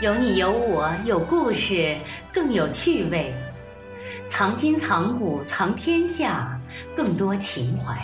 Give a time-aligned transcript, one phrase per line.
[0.00, 1.98] 有你有我，有故事，
[2.32, 3.34] 更有趣味。
[4.26, 6.56] 藏金藏古藏天下，
[6.94, 7.98] 更多情怀。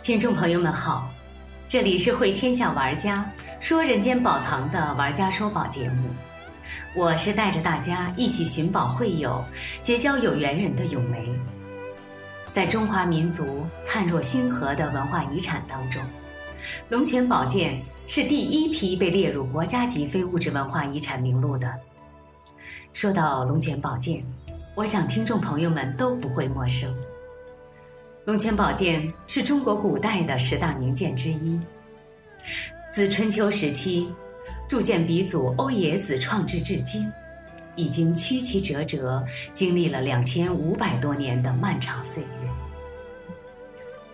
[0.00, 1.10] 听众朋友们好，
[1.68, 3.28] 这里是会天下玩家
[3.58, 6.08] 说人间宝藏的玩家说宝节目，
[6.94, 9.44] 我是带着大家一起寻宝会友、
[9.82, 11.34] 结交有缘人的咏梅。
[12.48, 16.00] 在中华民族灿若星河的文化遗产当中。
[16.88, 21.72] 龙泉宝剑是第一批被列入国家级非物质文化遗产名录的。
[22.92, 24.24] 说到龙泉宝剑，
[24.74, 26.94] 我想听众朋友们都不会陌生。
[28.24, 31.58] 龙泉宝剑是中国古代的十大名剑之一，
[32.90, 34.10] 自春秋时期
[34.68, 37.10] 铸剑鼻祖欧冶子创制至今，
[37.74, 42.28] 已经曲曲折折，经历了两千五百多年的漫长岁月。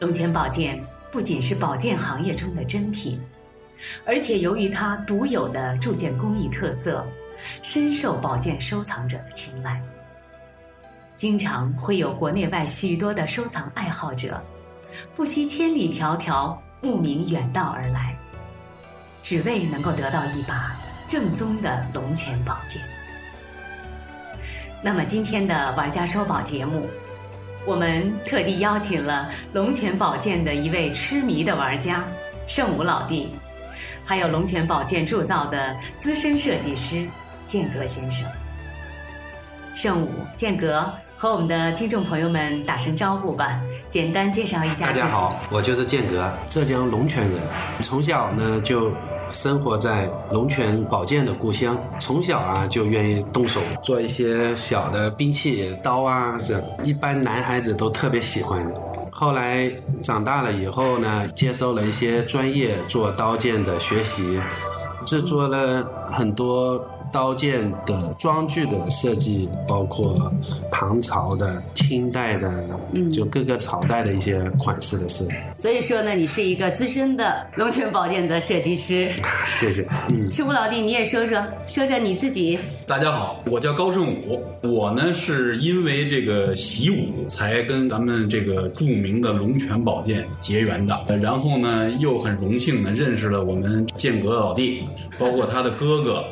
[0.01, 0.83] 龙泉宝剑。
[1.13, 3.21] 不仅是宝剑行业中的珍品，
[4.07, 7.07] 而且由于它独有的铸剑工艺特色，
[7.61, 9.79] 深受宝剑收藏者的青睐。
[11.15, 14.43] 经常会有国内外许多的收藏爱好者，
[15.15, 18.17] 不惜千里迢迢慕名远道而来，
[19.23, 20.75] 只为能够得到一把
[21.11, 22.83] 正宗的龙泉宝剑。
[24.83, 26.89] 那么今天的玩家说宝节目。
[27.65, 32.05] 我们特地邀请了龙泉宝剑的一位痴迷的玩家
[32.47, 33.29] 圣武老弟，
[34.05, 37.07] 还有龙泉宝剑铸造的资深设计师
[37.47, 38.27] 剑阁先生。
[39.75, 45.01] 圣武、剑阁和我们的听众朋友们打声招呼吧，简单介绍一下自己。
[45.01, 47.41] 大家好，我就是剑阁，浙江龙泉人，
[47.81, 48.93] 从小呢就。
[49.33, 58.65] 生活在龙泉宝剑的故乡，从小啊就愿意动手做一些小的兵器刀啊，这一般男孩子都特别喜欢。
[59.11, 59.71] 后来
[60.03, 64.39] 长大了以后呢，接受了一些专业做刀剑的学习，
[65.05, 66.81] 制作了很多。
[67.13, 70.33] 刀剑的装具的设计，包括
[70.71, 72.51] 唐朝的、清代的，
[72.93, 75.33] 嗯，就各个朝代的一些款式的设计。
[75.55, 79.11] 所以说呢，你是一个资深的龙泉宝剑的设计师。
[79.47, 79.87] 谢谢。
[80.09, 82.59] 嗯，师傅老弟，你也说说说说你自己。
[82.87, 90.99] 大家好，我叫高胜武，我呢是因为这个习武才跟咱们这个著名的龙泉宝剑结缘的。
[91.21, 94.85] 然后呢，又很荣幸的认识了我们剑阁老弟，
[95.19, 96.25] 包括他的哥哥。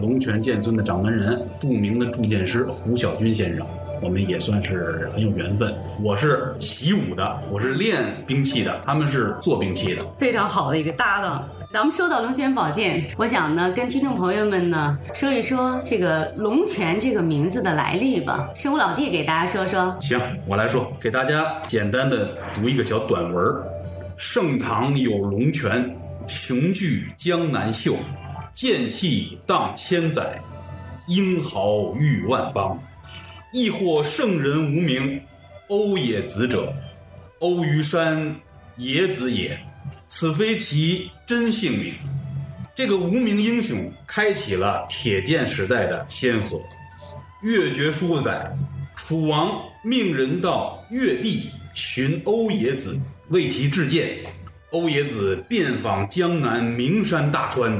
[0.00, 3.66] 龙泉剑尊的掌门人，著名的铸剑师胡小军先生，
[4.00, 5.74] 我们也算是很有缘分。
[6.00, 11.48] 我是习武的，我是练兵器的，他们是做兵器的，非常好的一个搭档。
[11.72, 18.48] 咱们说到龙泉宝剑，我想呢，跟听众朋友们呢说一说这个龙泉这个名字的来历吧。
[18.54, 19.94] 生我老弟给大家说说。
[20.00, 23.44] 行，我来说，给大家简单的读一个小短文
[24.16, 25.94] 盛唐有龙泉，
[26.28, 27.96] 雄踞江南秀。
[28.58, 30.42] 剑气荡千载，
[31.06, 32.76] 英豪誉万邦。
[33.52, 35.20] 亦或圣人无名，
[35.68, 36.74] 欧冶子者，
[37.38, 38.34] 欧于山，
[38.78, 39.56] 冶子也。
[40.08, 41.94] 此非其真姓名。
[42.74, 46.60] 这个无名英雄开启了铁剑时代的先河。
[47.44, 48.52] 越绝书载，
[48.96, 54.18] 楚王命人到越地寻欧冶子，为其制剑。
[54.72, 57.72] 欧冶子遍访江南名山大川。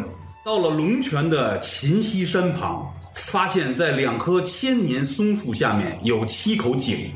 [0.49, 7.13] 到了龙泉的秦溪山旁，发现，在两棵千年松树下面有七口井，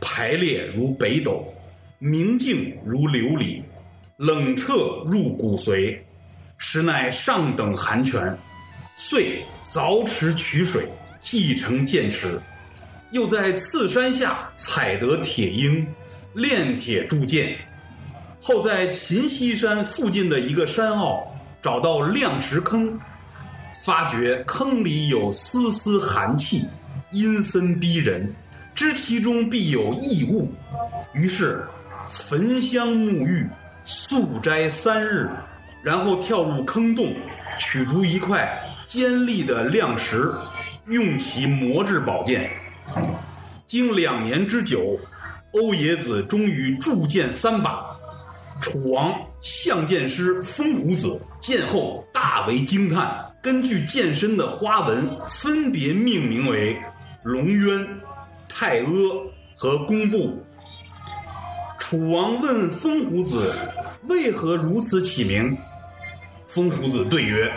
[0.00, 1.52] 排列如北斗，
[1.98, 3.60] 明净如琉璃，
[4.18, 5.98] 冷彻入骨髓，
[6.56, 8.38] 实乃上等寒泉。
[8.94, 10.84] 遂凿池取水，
[11.20, 12.40] 继承剑池，
[13.10, 15.84] 又在次山下采得铁鹰，
[16.34, 17.58] 炼铁铸剑，
[18.40, 21.26] 后在秦溪山附近的一个山坳。
[21.60, 22.98] 找到亮石坑，
[23.84, 26.66] 发觉坑里有丝丝寒气，
[27.10, 28.32] 阴森逼人，
[28.74, 30.52] 知其中必有异物，
[31.12, 31.66] 于是
[32.08, 33.48] 焚香沐浴，
[33.84, 35.28] 素斋三日，
[35.82, 37.14] 然后跳入坑洞，
[37.58, 38.56] 取出一块
[38.86, 40.32] 尖利的亮石，
[40.86, 42.50] 用其磨制宝剑。
[43.66, 44.98] 经两年之久，
[45.52, 47.84] 欧冶子终于铸剑三把。
[48.60, 56.76] 楚王相剑师风胡子见后大为惊叹，根据剑身的花纹分别命名为
[57.22, 57.86] 龙渊、
[58.48, 58.86] 太阿
[59.56, 60.44] 和弓部。
[61.78, 63.54] 楚王问风胡子
[64.08, 65.56] 为何如此起名，
[66.48, 67.50] 风胡子对曰：“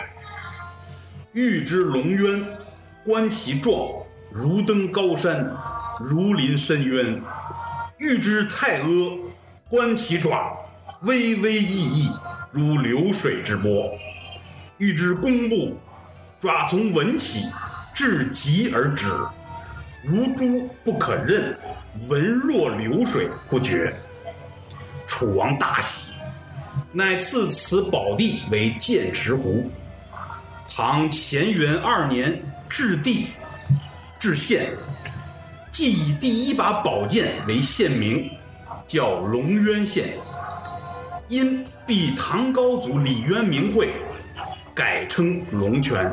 [1.34, 2.46] 欲知龙渊，
[3.04, 3.74] 观其状，
[4.30, 5.52] 如登高山，
[6.00, 7.20] 如临深渊；
[7.98, 9.18] 欲知太阿，
[9.68, 10.56] 观其爪。”
[11.02, 12.16] 微微熠熠，
[12.52, 13.90] 如流水之波；
[14.78, 15.76] 欲知工部，
[16.38, 17.44] 爪从文起，
[17.92, 19.08] 至极而止，
[20.04, 21.58] 如珠不可任，
[22.08, 23.92] 文若流水不绝。
[25.04, 26.12] 楚王大喜，
[26.92, 29.68] 乃赐此宝地为剑池湖。
[30.68, 33.26] 唐乾元二年置地
[34.20, 34.70] 置县，
[35.72, 38.30] 即以第一把宝剑为县名，
[38.86, 40.16] 叫龙渊县。
[41.32, 43.88] 因避唐高祖李渊名讳，
[44.74, 46.12] 改称龙泉。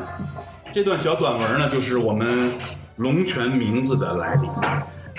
[0.72, 2.50] 这段小短文呢，就是我们
[2.96, 4.46] 龙泉名字的来历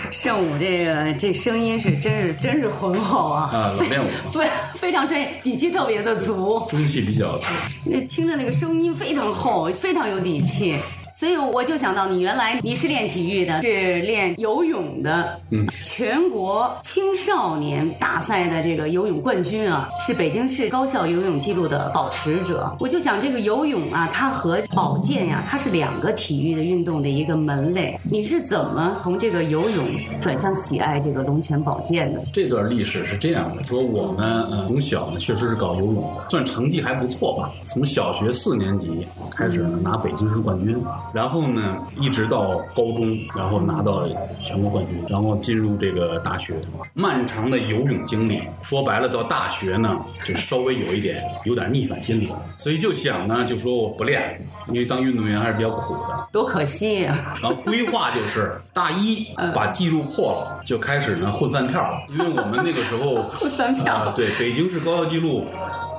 [0.09, 7.45] 圣武这个这声音是真是真是浑厚啊，啊，老练武，非非常专业，底气特别的足，中气比较足。
[7.85, 10.75] 那听着那个声音非常厚，非常有底气。
[11.13, 22.75] 所以我就想到，你原来你是练体育的，是练游泳的，嗯，全国青少年大赛的这个游泳冠军啊，是北京市高校游泳记录的保持者。
[22.79, 27.99] 我就想，这个游泳啊，它和保健呀，它是两个体育的运动的一个门类。
[28.03, 29.87] 你是怎么从这个游泳
[30.21, 32.21] 转向喜爱这个龙泉宝剑的？
[32.31, 37.51] 这段历史是这样的：说我呢，嗯，从小呢确实是搞游泳的，算成绩还不错吧。
[37.67, 39.05] 从小学四年级
[39.35, 40.81] 开始呢，拿北京市冠军。
[41.13, 44.07] 然后呢，一直到高中，然后拿到
[44.43, 46.55] 全国冠军，然后进入这个大学，
[46.93, 54.37] 漫长的游泳经历，说白了，到大学呢，就稍微有一点有点逆反心理了，所以就想呢，就说我不练了，
[54.69, 56.27] 因为当运动员还是比较苦的。
[56.31, 57.35] 多可惜呀！
[57.41, 65.45] 然后规划就是大一 把记录破了，就开始呢混饭票了，因为我们那个时候 混饭票啊，对，北京市高校记录，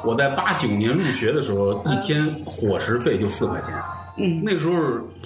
[0.04, 3.74] 我在八九年入学的时候，一天伙食费就四块钱。
[4.18, 4.74] 嗯，那时候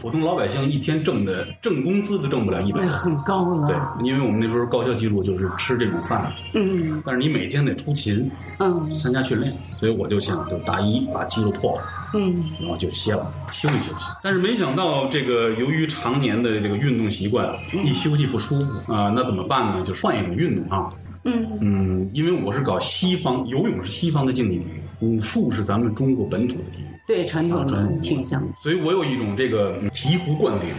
[0.01, 3.67] 普通老百姓一天挣的挣工资都挣不了一百那，很高了。
[3.67, 7.03] 对，因为我们那时候高校记录就是吃这种饭，嗯。
[7.05, 8.89] 但是你每天得出勤嗯。
[8.91, 11.85] 参加训练，所以我就想，就大一把记录破了，
[12.15, 12.45] 嗯。
[12.61, 14.05] 然后就歇了，休息休息。
[14.23, 17.53] 但是没想到这个由于常年的这个运动习惯，
[17.85, 19.83] 一休息不舒服啊、那怎么办呢？
[19.85, 20.93] 就换一种运动啊。
[21.25, 21.59] 嗯。
[21.61, 26.87] 嗯，因为我是搞西方游泳是西方的竞技体育，武术是咱们中国本土的体育。
[27.07, 28.43] 对传统的挺像。
[28.63, 30.71] 所以我有一种这个醍醐灌顶、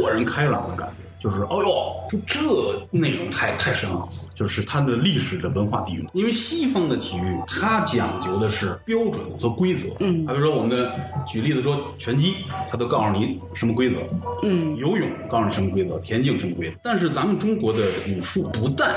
[0.00, 6.04] 豁然开朗的感觉，就是哦哟，就这内容太太深奥了，就是它的历史的文化底蕴。
[6.12, 9.88] 因为西方的体育，它讲究的是标准和规则。
[10.00, 10.92] 嗯比如说我们的
[11.24, 12.34] 举例子说拳击，
[12.68, 13.98] 它都告诉你什么规则；
[14.42, 16.76] 嗯游泳告诉你什么规则，田径什么规则。
[16.82, 17.78] 但是咱们中国的
[18.08, 18.92] 武术不但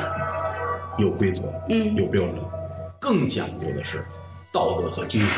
[0.98, 2.36] 有规则，嗯有标准，
[3.00, 4.04] 更讲究的是
[4.52, 5.30] 道德和精神。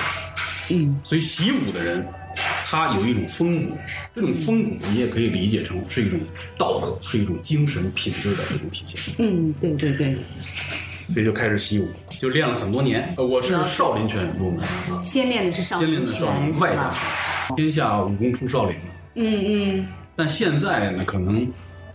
[0.73, 2.05] 嗯所以习武的人，
[2.69, 3.75] 他有一种风骨，
[4.15, 6.17] 这种风骨你也可以理解成是一种
[6.57, 9.15] 道德，是一种精神品质的一种体现。
[9.19, 13.13] 嗯，对对对，所以就开始习武，就练了很多年。
[13.17, 16.89] 呃我是少林拳入门，先练的是少林先练的少林外家？
[16.89, 18.81] 拳，天下武功出少林嘛。
[19.15, 21.45] 嗯嗯但现在呢，可能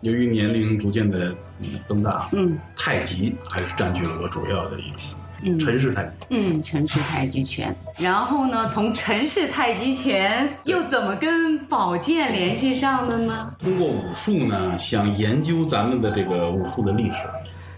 [0.02, 6.10] 由于年龄逐渐的嗯增大，嗯太极还是占据了我主要的一种嗯陈氏太极。
[6.30, 7.74] 嗯，陈氏太极拳。
[7.98, 13.54] 然后呢，从陈氏太极拳又怎么跟保健联系上的呢？
[13.58, 17.26] 通过武术呢，想研究咱们的这个武术的历史。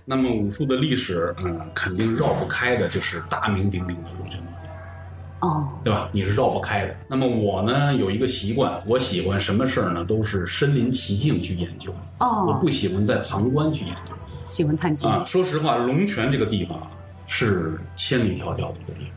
[0.04, 4.70] 那么武术的历史，嗯，肯定绕不开的就是大名鼎鼎的龙泉宝剑，
[5.40, 6.08] 哦，对吧？
[6.12, 6.96] 你是绕不开的。
[7.06, 11.92] 那么我呢，有一个习惯，我喜欢什么事儿呢，都是身临其境去研究。
[12.20, 14.14] 哦我哦，不喜欢在旁观去研究。
[14.46, 15.06] 喜欢探究。
[15.06, 16.86] 啊，说实话，龙泉这个地方啊
[17.28, 19.10] 是千里迢迢的一个地方，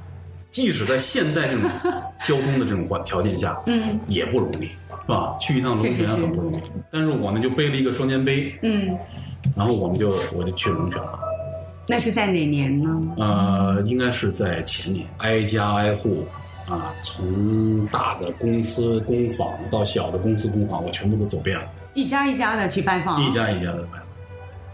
[0.51, 1.67] 即使在现代这种
[2.23, 5.35] 交通的这种环条件下，嗯也不容易，是吧？
[5.39, 6.61] 去一趟龙泉很不容易。
[6.91, 8.95] 但是我呢，就背了一个双肩背，嗯，
[9.55, 11.19] 然后我们就我就去龙泉了。
[11.87, 12.89] 那是在哪年呢？
[13.17, 16.23] 呃，应该是在前年，挨家挨户
[16.69, 23.21] 啊，从大的公司工坊到小的公司工坊，我全部都走遍了，一家一家的去拜访。
[23.21, 24.00] 一家一家的拜访，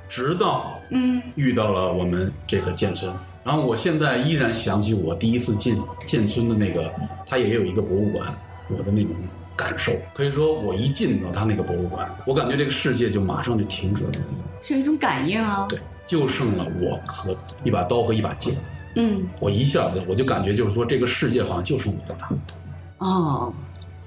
[0.10, 3.12] 直到嗯遇到了我们这个建村。
[3.44, 6.92] 然后我现在依然想起我第一次进建村的那个，
[7.26, 8.36] 它也有一个博物馆，
[8.70, 9.12] 我的那种
[9.56, 9.94] 感受。
[10.14, 14.12] 可以说，我一进到它那个博物馆，我感觉这个世界就马上就停止了。
[14.62, 15.66] 是有一种感应啊。
[15.70, 18.58] 对，就剩了我和一把刀和一把剑。
[19.00, 22.30] 嗯我一下子我就感觉就是说，这个世界好像就剩我和他，
[22.98, 23.54] 哦，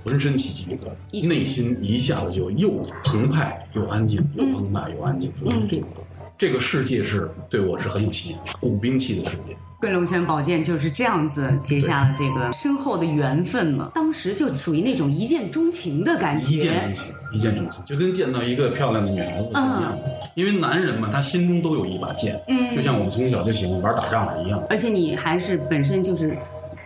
[0.03, 0.89] 浑身起鸡皮疙
[1.21, 6.21] 瘩，内心一下子就又澎湃又安静，又澎湃又安静，就是这种状态。
[6.39, 9.55] 这个世界是对我是很有吸引力，古兵器的世界。
[9.79, 13.91] 跟龙泉宝剑就是这样子结下了这个深厚的缘分了。
[13.95, 16.55] 当时就属于那种一见钟情的感觉。
[16.55, 19.99] 一见钟情，一见钟情，就跟见到一个漂亮的女孩子是一样的。
[20.35, 24.63] 因为男人嘛，他心中都有一把剑，嗯就像我们从小就喜欢玩打仗一样。
[24.69, 26.37] 而且你还是本身就是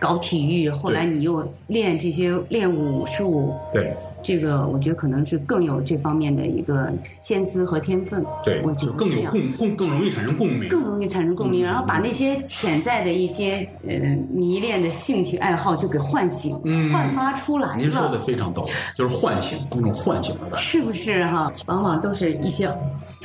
[0.05, 8.23] 搞体育，后来你又练这些练武术，对这个我觉得可能是更有这方面的一个先资和天分。
[8.43, 9.31] 对，我觉就更有。
[9.31, 10.69] 共共更容易产生共鸣。
[10.69, 13.93] 更容易产生共鸣，然后把那些潜在的一些呃
[14.31, 17.77] 迷恋的兴趣爱好就给唤醒、嗯焕发出来了。
[17.77, 20.57] 您说的非常到位，就是唤醒那种唤醒的感觉。
[20.57, 21.51] 是不是哈？
[21.65, 22.67] 往往都是一些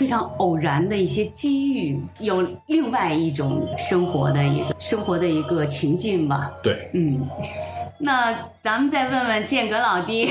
[0.00, 6.50] 非常偶然的一些机遇，有另外一种生活的一个生活的一个情境吧。
[6.62, 7.20] 对，嗯，
[7.98, 10.26] 那咱们再问问建阁老弟，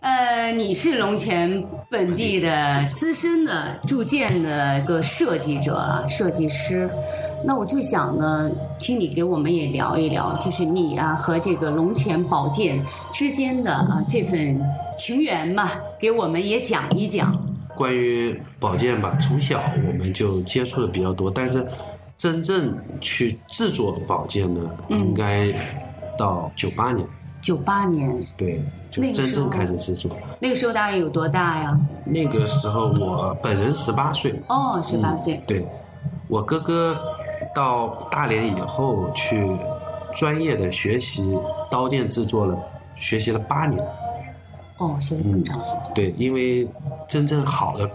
[0.00, 6.90] 呃，你是龙泉本地的资深的铸剑的一个设计者啊，设计师。
[7.44, 14.60] 那我就想呢，听你给我们也聊一聊，就是你啊和这个龙泉宝剑之间的啊这份
[14.98, 17.40] 情缘吧，给我们也讲一讲。
[17.76, 21.64] 关于宝剑吧，从小我们就接触的比较多，但是
[22.16, 25.52] 真正去制作宝剑呢，嗯应该
[26.16, 27.06] 到九八年，
[27.42, 30.10] 九八年对，就那个真正开始制作。
[30.40, 31.78] 那个时候大概有多大呀？
[32.06, 35.38] 那个时候我本人十八岁，哦，十八岁。
[35.46, 35.66] 对，
[36.28, 36.98] 我哥哥
[37.54, 39.46] 到大连以后去
[40.14, 41.38] 专业的学习
[41.70, 42.58] 刀剑制作了，
[42.96, 43.78] 学习了八年。
[44.78, 45.94] 哦，学了这么长时间。
[45.94, 46.68] 对，因为
[47.08, 47.88] 真正好的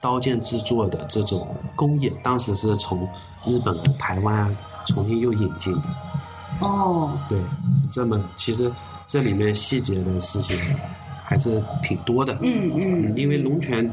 [0.00, 3.08] 刀剑制作的这种工艺，当时是从
[3.46, 5.82] 日本啊、台湾啊重新又引进的。
[6.60, 7.38] 哦，对，
[7.76, 8.22] 是这么。
[8.36, 8.70] 其实
[9.06, 10.58] 这里面细节的事情
[11.24, 12.34] 还是挺多的。
[12.42, 13.90] 嗯嗯，因为龙泉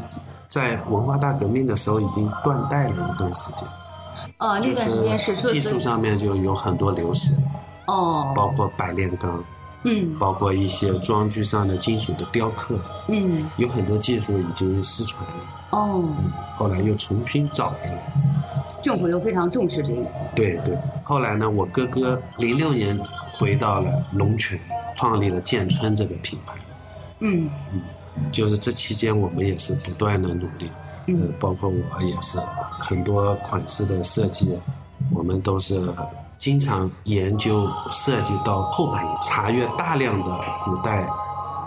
[0.49, 3.67] 在文化大革命的时候已经断代了一段时间，
[4.39, 7.35] 哦，那段时间是技术上面就有很多流失，
[7.85, 9.43] 哦，包括百炼钢，
[9.83, 10.17] 嗯。
[10.17, 13.49] 包括一些装具上的金属的雕刻，嗯。
[13.57, 16.03] 有很多技术已经失传了，哦，
[16.57, 18.13] 后来又重新找回来。
[18.81, 20.01] 政府又非常重视这个。
[20.35, 22.97] 对对，后来呢，我哥哥零六年
[23.31, 24.59] 回到了龙泉，
[24.95, 26.53] 创立了建春这个品牌。
[27.19, 27.49] 嗯。
[27.73, 27.81] 嗯
[28.31, 30.67] 就是这期间，我们也是不断的努力，
[31.05, 32.39] 呃嗯，包括我也是
[32.79, 34.57] 很多款式的设计，
[35.13, 35.79] 我们都是
[36.37, 40.31] 经常研究涉及到后半夜，查阅大量的
[40.63, 41.07] 古代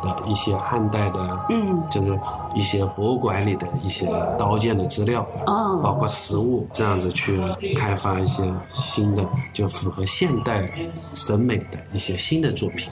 [0.02, 2.18] 的一些汉代的，嗯这个
[2.54, 4.06] 一些博物馆里的一些
[4.38, 7.40] 刀剑的资料，包哦括实物，这样子去
[7.76, 9.22] 开发一些新的，
[9.52, 10.70] 就符合现代
[11.14, 12.90] 审美的一些新的作品。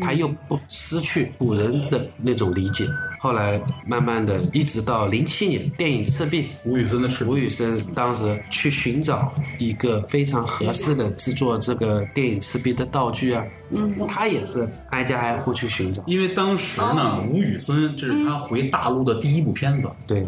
[0.00, 2.84] 他又不失去古人的那种理解。
[3.20, 16.00] 后来慢慢的，一直到零七年电影《赤壁》，吴宇森的是吴宇森当时去寻找一个非常合适的制作这个电影《赤壁》的道具啊，嗯他也是挨家挨户去寻找。
[16.06, 20.24] 因为当时呢，吴宇森这是他回大陆的第一部片子，对，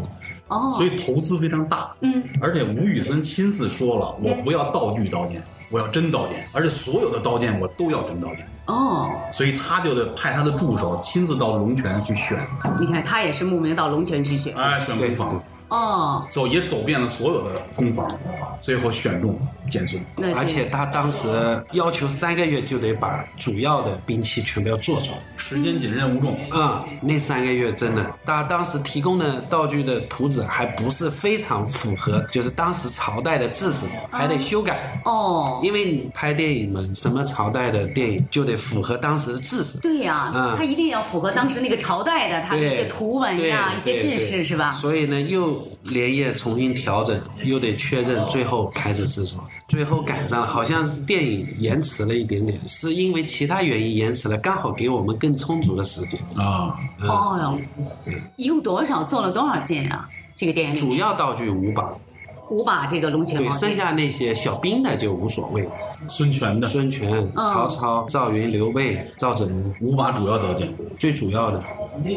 [0.49, 1.95] 哦，所以投资非常大。
[2.00, 5.40] 嗯而且吴宇森亲自说了，我不要道具刀剑，
[5.71, 8.47] 我要真刀剑，而且所有的刀剑我都要真刀剑。
[8.67, 12.39] 哦，所以他就得派他的助手亲自到龙泉去选，
[12.79, 14.55] 你看他也是慕名到龙泉去选。
[14.57, 18.07] 哎，选工坊，哦，走也走遍了所有的工坊，
[18.61, 19.35] 最后选中
[19.71, 20.03] 剑尊。
[20.37, 21.29] 而且他当时
[21.73, 25.19] 要求三个月就得把主要的兵器全部要做出来。
[25.37, 35.00] 时间紧，任务重，啊、那三个月真的，他当时提供的道具的图纸还不是非常符合，就是当时朝代的制式，还得修改。
[35.05, 39.79] 哦，因为你拍电影嘛，什么朝代的电影就得符合当时的制式。
[39.79, 44.71] 对呀，嗯他一定要符合当时那个朝代的他的一些图文呀、对一些制式是吧？
[44.73, 45.60] 所以呢，又
[45.93, 49.43] 连夜重新调整，又得确认，最后开始制作。
[49.69, 56.21] 最后赶上了，好像电影延迟了一点点，是因为其他原因延迟了，刚好给我们更充足的时间。
[56.37, 57.61] 啊，哦
[58.07, 60.05] 哟，一共多少做了多少件呀？
[60.35, 61.93] 这个电影主要道具五把，
[62.50, 63.69] 五把这个龙泉对，宝剑。
[63.69, 65.69] 剩下那些小兵的就无所谓。
[66.09, 66.69] 孙权的。
[66.69, 67.47] 孙权、嗯。
[67.47, 71.62] 曹操、赵云、刘备、赵子龙，五把主要刀剑，最主要的，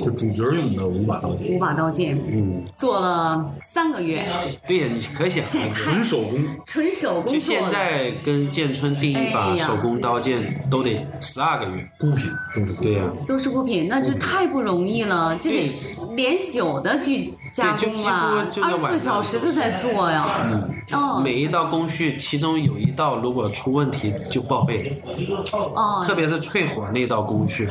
[0.04, 2.18] 就主角用的五把刀剑，五把刀剑。
[2.28, 4.26] 嗯，做了三个月，
[4.68, 5.84] 对呀，你可想而知。
[5.84, 6.46] 纯手工。
[6.66, 7.40] 纯手工就。
[7.40, 11.88] 现在跟建春订一把手工刀剑都得十二个月。
[12.00, 12.26] 孤品
[12.56, 15.80] 都是对呀、都是孤品，那就太不容易了，这得
[16.16, 20.68] 连宿的去加工对就几吧乎，就在晚上二十四小时都在做呀。
[20.92, 21.22] 哦。
[21.24, 25.02] 每一道工序，其中有一道如果出问题就报废，
[25.52, 26.04] 哦。
[26.08, 27.68] 特，别是淬火那道工序，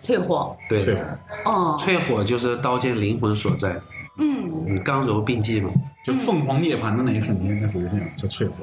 [0.00, 0.56] 淬火。
[0.68, 0.96] 对，
[1.44, 3.78] 哦，淬火就是刀剑灵魂所在，
[4.16, 5.70] 嗯，嗯，刚柔并济嘛。
[6.06, 8.54] 就凤凰涅槃的那一瞬间，那属于这样，叫淬火。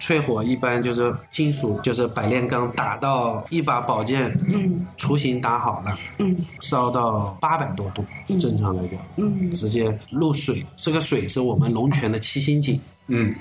[0.00, 6.36] 淬火一般就是金属，就是百炼钢打到一把宝剑，嗯，雏形打好了，嗯。
[6.60, 8.04] 烧到八百多度，
[8.38, 9.50] 正常来讲，嗯。
[9.52, 13.34] 直接入水，这个水是我们龙泉的七星井，嗯，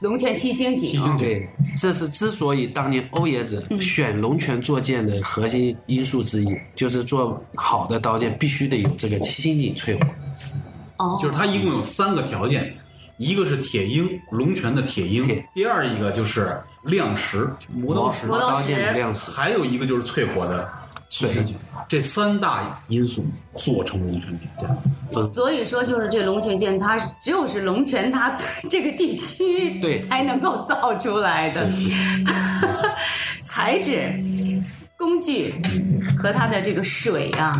[0.00, 1.28] 龙泉七星七井啊，星井。
[1.28, 10.06] 对，这是之所以当年欧冶子选龙泉做剑的核心因素之一，就是做好的刀剑必须得有这个七星井淬火。
[10.96, 12.72] 哦，就是它一共有三个条件，
[13.18, 18.60] 一个是铁鹰，龙泉的铁鹰铁；第二一个就是亮石，磨刀石；磨刀石。
[18.60, 20.66] 刀剑的亮石，还有一个就是淬火的
[21.10, 21.44] 水水
[21.88, 23.26] 这三大因素
[23.56, 25.20] 做成龙泉剑。
[25.20, 28.34] 所以说，就是这龙泉剑，它只有是龙泉它
[28.70, 31.68] 这个地区对才能够造出来的
[33.42, 34.14] 材质、
[34.96, 35.60] 工具
[36.16, 37.50] 和它的这个水啊，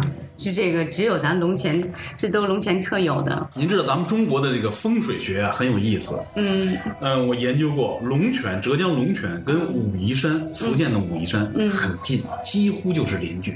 [0.43, 1.83] 是这个只有咱龙泉，
[2.17, 3.47] 这都龙泉特有的。
[3.55, 13.55] 您知道咱们中国的这个风水学啊很有意思，嗯呃，我研究过龙泉，浙江龙泉跟武夷山，福建的武夷山很近，几乎就是邻居。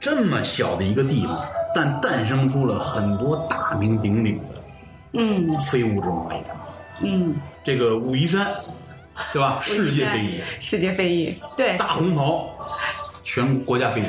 [0.00, 1.40] 这么小的一个地方，
[1.72, 4.54] 但诞生出了很多大名鼎鼎的
[5.12, 6.56] 嗯非物质文化遗产。
[7.02, 8.44] 嗯，这个武夷山，
[9.32, 9.60] 对吧？
[9.60, 12.50] 世界非遗，世界非遗，对，大红袍，
[13.22, 14.04] 全国国家非遗。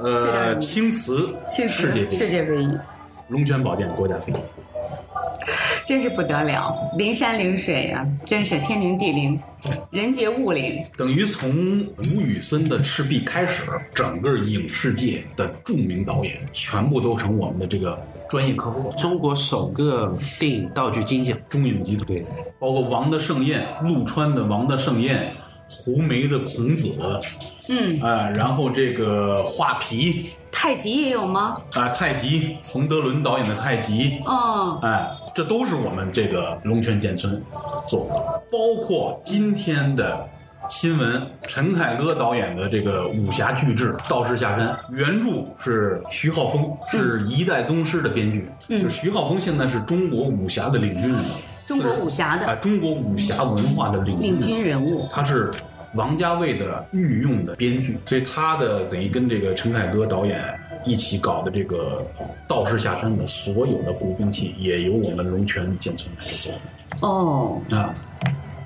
[0.00, 2.68] 呃，青瓷，青瓷世界世界唯一。
[3.28, 4.36] 龙泉宝剑国家非遗。
[5.84, 9.38] 真是不得了，灵山灵水啊，真是天灵地灵，
[9.90, 10.82] 人杰物灵。
[10.96, 18.90] 等于从吴宇森的《赤壁》开始，整个影视界的著名导演全部都成我们的这个专业客户。
[18.96, 22.24] 中国首个电影道具金奖，中影集团，对，
[22.60, 25.32] 包括王的盛宴、陆川的王的盛宴、
[25.68, 27.20] 胡梅的孔子，
[27.68, 31.56] 嗯，啊、然后这个画皮，太极也有吗？
[31.74, 37.42] 啊、太极，冯德伦导演的太极，哦，哎，这都是我们这个龙泉剑村
[37.86, 38.14] 做的，
[38.50, 40.28] 包括今天的
[40.68, 48.48] 新闻，陈凯歌导演的这个武侠巨制《道士下山》，原著是徐浩峰，是一代宗师的编剧，
[48.80, 51.18] 就徐浩峰现在是中国武侠的领军人。
[51.18, 51.24] 物，
[51.66, 55.08] 中国武侠的啊、中国武侠文化的领领军人物军人物。
[55.10, 55.50] 他是
[55.94, 60.42] 王家卫的御用的编剧，所以他的等于跟这个陈凯歌导演
[60.84, 62.04] 一起搞的这个
[62.48, 66.52] 《道士下山》的所有的古兵器，也由我们龙泉剑村来做
[67.00, 67.94] 哦，啊。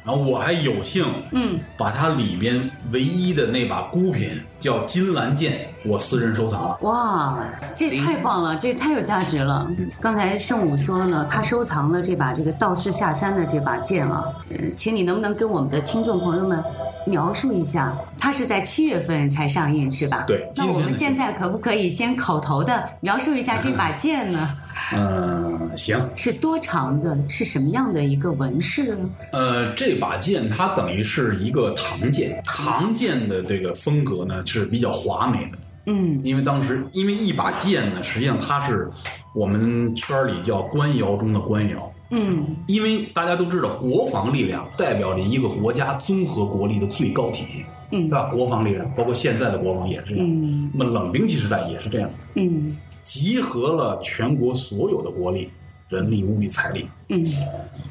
[0.07, 6.79] 然后我还有幸，嗯，把它里边唯一的那把孤品叫金兰剑，我私人收藏了。
[6.83, 7.37] 哇，
[7.75, 9.69] 这太棒了，这太有价值了。
[10.01, 16.63] 刚才圣武说呢，他收藏了这把这个道士下山的这把剑啊，嗯，请你能不能跟我们的听众朋友们
[17.05, 17.93] 描述一下？
[18.17, 20.23] 它是在七月份才上映是吧？
[20.29, 24.57] 对那我们现在可不可以先口头的描述一下这把剑呢？
[24.93, 27.17] 嗯，行，是多长的？
[27.29, 29.11] 是什么样的一个纹饰呢？
[29.33, 35.59] 呃，这把剑它等于是一个唐剑，唐剑的这个风格呢是比较华美的。
[35.89, 38.91] 嗯因为当时，因为一把剑呢，实际上它是
[39.35, 41.91] 我们圈里叫官窑中的官窑。
[42.11, 48.25] 嗯因为大家都知道，国防力量代表着一个国家综合国力的最高体现，嗯是吧？
[48.33, 50.27] 国防力量，包括现在的国防也是这样。
[50.29, 55.49] 嗯那么冷兵器时代也是这样，嗯集合了全国所有的国力、
[55.89, 57.33] 人力、物力、财力，嗯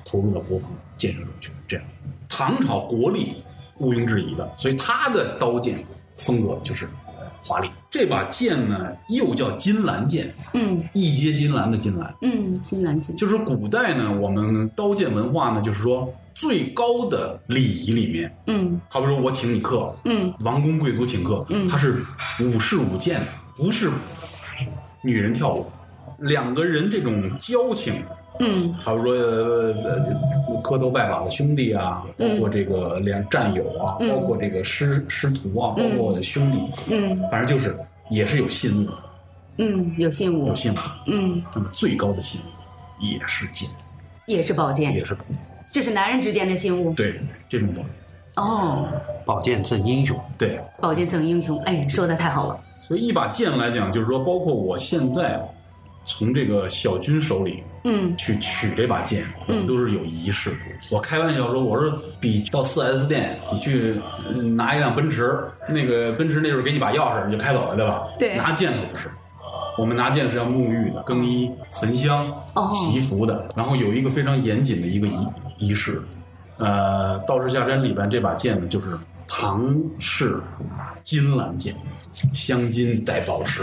[0.03, 1.51] 投入到国防建设中去。
[1.65, 1.85] 这样，
[2.27, 3.35] 唐朝国力
[3.77, 5.81] 毋庸置疑的，所以他的刀剑
[6.17, 6.85] 风格就是
[7.41, 7.69] 华丽。
[7.89, 12.13] 这把剑呢，又叫金兰剑，嗯一阶金兰的金兰。
[12.21, 13.15] 嗯，金兰剑。
[13.15, 22.05] 就是古代呢，我们刀剑文化呢，就是说最高的礼仪里面，嗯好比说我请你客，嗯王公贵族请客，嗯他是
[22.41, 23.25] 武士舞剑，
[23.55, 23.89] 不是
[25.05, 25.65] 女人跳舞。
[26.19, 27.93] 两个人这种交情，
[28.39, 36.57] 嗯好比说呃呃磕头拜把子兄弟啊，包括这个连战友啊，嗯包括这个师师徒啊，包括兄弟，
[36.91, 37.77] 嗯反正就是
[38.09, 38.89] 也是有信物，
[39.57, 40.55] 嗯，有信物有。
[40.55, 40.77] 信物。
[41.07, 43.69] 嗯，那么最高的信物也是剑，
[44.25, 45.39] 也是宝剑也，是宝剑。
[45.69, 46.93] 这是男人之间的信物。
[46.93, 47.91] 对，这种宝剑。
[48.37, 48.87] 哦，
[49.25, 50.17] 宝剑赠英雄。
[50.37, 51.59] 对，宝剑赠英雄。
[51.63, 52.59] 哎，说的太好了。
[52.87, 55.41] 所以一把剑来讲，就是说，包括我现在
[56.05, 60.55] 从这个小军手里嗯去取这把剑，我们都是有仪式。
[60.91, 63.95] 我开玩笑说，我说比到四 S 店你去
[64.29, 65.35] 嗯拿一辆奔驰，
[65.67, 67.97] 那个奔驰那时候给你把钥匙你就开走了，对吧？
[68.19, 69.09] 对拿剑可不是。
[69.77, 76.01] 我们拿剑是要沐浴的、更衣、焚香哦、祈福的，然后有一个非常严谨的一个仪仪式。
[76.57, 80.41] 呃，《道士下山》里边这把剑呢，就是唐式
[81.03, 81.75] 金兰剑，
[82.33, 83.61] 镶金带宝石，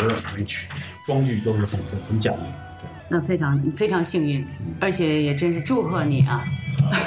[1.07, 2.89] 装具都是很很很讲究的。
[3.09, 4.47] 那非常非常幸运，
[4.81, 6.43] 而且也真是祝贺你啊！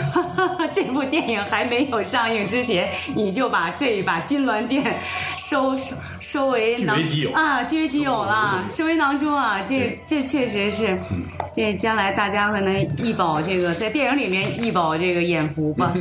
[0.72, 5.00] 这部电影还没有上映之前，你就把这一把金銮剑
[5.38, 10.96] 收收收为囊据为己有啊，据为己有了，收为囊中啊，这这确实是，
[11.52, 15.92] 这将来大家可能一饱这个在电影里面一饱这个眼福吧。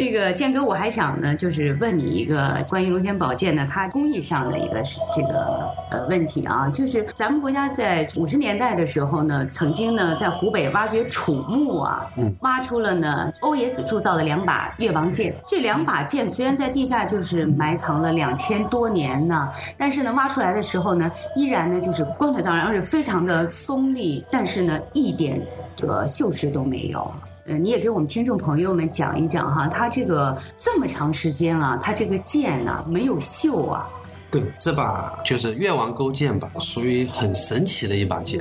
[0.00, 4.82] 那个建哥，我还想呢，就是问你一个关于龙泉宝剑呢，它工艺上的一个
[5.14, 15.34] 这个呃问题啊，就是咱们国家在五十年代的时候呢，曾经呢在湖北挖掘楚墓啊，嗯挖出了呢欧冶子铸造的两把越王剑。
[15.46, 25.38] 这两把剑虽然在地下就是埋藏了两千多年呢，但是呢挖出来的时候呢，依然呢就是光彩照人，而且非常的锋利，但是呢一点
[25.76, 27.12] 这个锈蚀都没有。
[27.46, 33.88] 呃，你也给我们听众朋友们讲一讲哈，它这个这么长时间了，它这个剑呢、没有锈啊。
[34.30, 38.40] 对，这把就是越王勾践吧，属于很神奇的一把剑，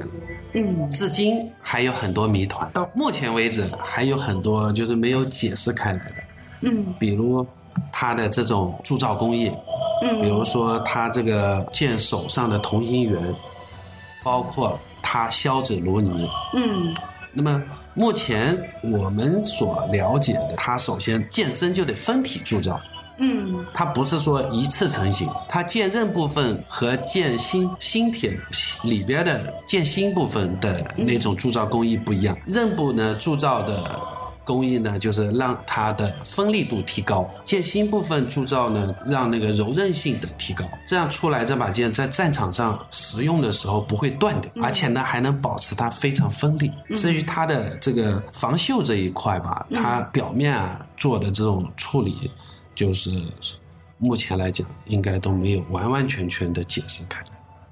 [0.53, 2.69] 嗯至今还有很多谜团。
[2.73, 7.43] 到目前为止，还有很多就是没有解释开来的，嗯比如
[7.91, 9.51] 它的这种铸造工艺，
[10.03, 13.33] 嗯比嗯如说它这个剑手上的同心圆，
[14.23, 16.29] 包括它削纸如泥。
[16.53, 16.93] 嗯
[17.33, 22.80] 那么目前我们所了解的，它首先健身就得分体铸造。
[23.21, 28.39] 嗯它不是说一次成型，它剑刃部分和剑心心铁
[28.86, 32.38] 里边的剑心部分的那种铸造工艺不一样。
[32.45, 33.99] 刃部呢铸造的
[34.49, 40.65] 工艺呢，就是让它的锋利度提高；剑心部分铸造呢，让那个柔韧性的提高。
[40.88, 46.71] 这样出来这把剑在战场上使用的时候不会断掉，而且呢还能保持它非常锋利。
[46.95, 52.31] 至于它的这个防锈这一块吧，它表面啊做的这种处理。
[52.73, 53.12] 就是
[53.97, 57.27] 目前来讲，应该都没有完完全全的解释开来。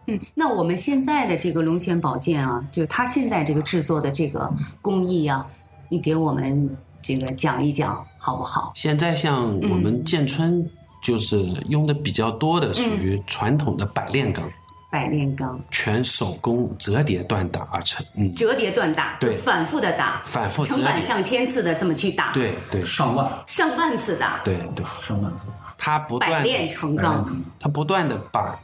[0.07, 4.49] 嗯，那我们现在的这个龙泉宝剑啊，就是它现在这个制作的这个
[4.81, 5.45] 工艺啊，
[5.89, 8.71] 你给我们这个讲一讲好不好？
[8.75, 10.65] 现在像我们建春，
[11.01, 14.43] 就是用的比较多的，属于传统的百炼钢，
[14.91, 18.05] 百炼钢全手工折叠锻打而成。
[18.17, 21.01] 嗯，折叠锻打，对反复的打，反复成百。
[21.01, 25.47] 上千次的这么去打，，对对上万上万次打，对对，上万次，
[25.77, 27.43] 它不断百炼，成钢。
[27.59, 28.59] 它不断的把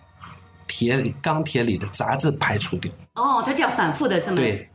[0.67, 2.91] 铁里钢铁里的杂质排除掉。
[3.15, 4.67] 哦，它这样反复的这么，对，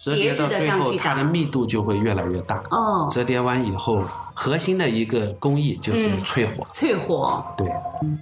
[0.00, 2.56] 折叠到最后，它的密度就会越来越大。
[2.70, 6.66] 哦，折叠完以后，核心的一个工艺就是嗯淬火。
[6.70, 7.70] 淬火，对，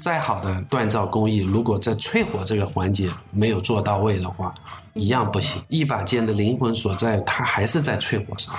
[0.00, 4.52] 再好的锻造工艺，如果在淬火这个环节没有做到位的话，
[4.94, 5.62] 一样不行。
[5.68, 8.52] 一把剑的灵魂所在，它还是在淬火上。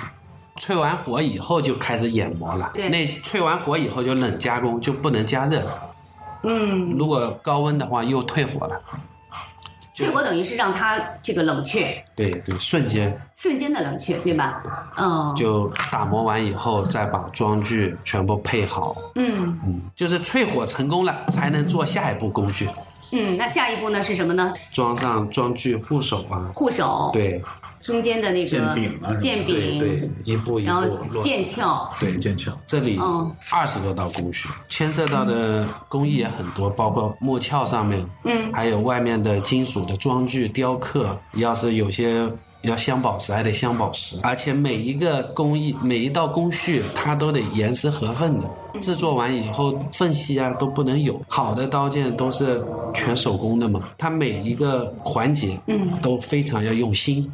[0.58, 5.78] 淬完火以后就开始研磨了，对那淬完火以后就冷加工，就不能加热了。
[6.44, 8.80] 嗯，如果高温的话，又退火了。
[10.06, 14.62] 淬火等于是让它这个冷却，对对，瞬间瞬间的冷却，对吧？
[14.96, 19.58] 嗯，就打磨完以后，再把装具全部配好，嗯。
[19.66, 22.68] 嗯，就是淬火成功了，才能做下一步工序，
[23.12, 24.52] 嗯，那下一步呢是什么呢？
[24.72, 27.42] 装上装具护手啊，护手，，对
[27.80, 30.72] 中间的那个剑柄啊剑柄，对对，一步一步
[31.10, 33.30] 落剑鞘，对剑鞘，这里嗯。
[33.50, 38.52] 二十多道工序，牵涉到的工艺也很多，包括木鞘上面，嗯。
[38.52, 42.28] 还有外面的金属的装具雕刻，要是有些
[42.62, 48.50] 要镶宝石，还得镶宝石，而且每一个工艺、每一道工序，它都得严丝合缝的。
[48.78, 51.20] 制作完以后，缝隙啊都不能有。
[51.26, 52.62] 好的刀剑都是
[52.94, 57.30] 全手工的嘛，它每一个环节，嗯，都非常要用心。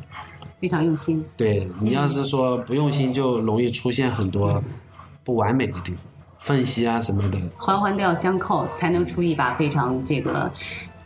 [0.66, 1.24] 非常用心。
[1.36, 4.60] 对你要是说不用心，就容易出现很多
[5.22, 6.00] 不完美的地方，
[6.40, 7.38] 缝隙啊什么的。
[7.56, 10.50] 环环都要相扣，才能出一把非常这个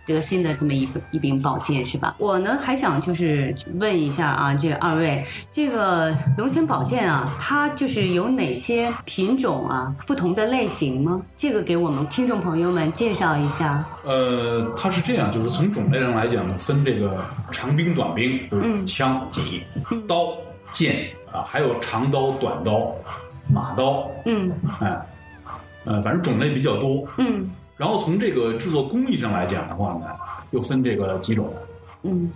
[0.07, 2.17] 得心的这么一一柄宝剑，是吧？
[2.19, 11.21] 我呢还想就是问一下啊，这二位，这个龙泉宝剑啊，它就是有哪些品种啊，不同的类型吗？
[11.37, 13.85] 这个给我们听众朋友们介绍一下。
[14.05, 19.63] 呃，它是这样，就是从种类上来讲呢，分这个长兵、短兵，就是嗯枪、戟、
[20.09, 20.33] 刀、
[20.73, 22.93] 剑啊，还有长刀、短刀、
[23.53, 25.01] 马刀，嗯哎，
[25.85, 27.07] 呃，反正种类比较多。
[27.19, 27.49] 嗯
[27.81, 30.07] 然后从这个制作工艺上来讲的话呢，
[30.51, 31.51] 又分这个几种，
[32.03, 32.31] 嗯，